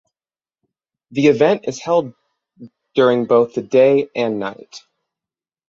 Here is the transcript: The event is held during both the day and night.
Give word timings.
The 1.11 1.27
event 1.27 1.65
is 1.67 1.79
held 1.79 2.15
during 2.95 3.27
both 3.27 3.53
the 3.53 3.61
day 3.61 4.09
and 4.15 4.39
night. 4.39 4.81